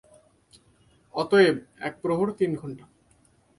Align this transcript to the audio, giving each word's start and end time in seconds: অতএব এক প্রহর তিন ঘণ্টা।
অতএব 1.13 1.55
এক 1.79 1.93
প্রহর 2.01 2.27
তিন 2.31 2.51
ঘণ্টা। 2.55 2.85